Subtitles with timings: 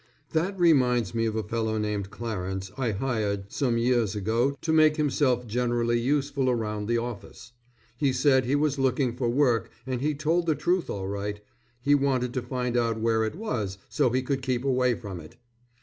[0.31, 4.95] That reminds me of a fellow named Clarence I hired some years ago to make
[4.97, 7.51] himself generally useful around the office.
[7.97, 11.39] He said he was looking for work and he told the truth all right.
[11.83, 15.35] He wanted to find out where it was, so he could keep away from it.